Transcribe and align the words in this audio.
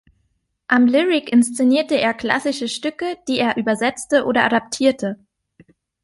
Am 0.67 0.87
Lyric 0.87 1.31
inszenierte 1.31 1.95
er 2.01 2.15
klassische 2.15 2.67
Stücke, 2.67 3.19
die 3.27 3.37
er 3.37 3.55
übersetzte 3.57 4.25
oder 4.25 4.43
adaptierte. 4.45 5.19